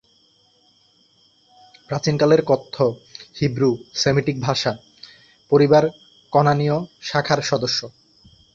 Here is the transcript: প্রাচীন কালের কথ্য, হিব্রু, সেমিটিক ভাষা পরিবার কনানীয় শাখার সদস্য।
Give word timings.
প্রাচীন 1.87 2.15
কালের 2.17 2.41
কথ্য, 2.41 2.75
হিব্রু, 3.39 3.71
সেমিটিক 3.93 4.37
ভাষা 4.41 4.71
পরিবার 5.51 5.83
কনানীয় 6.33 6.77
শাখার 7.01 7.39
সদস্য। 7.41 7.79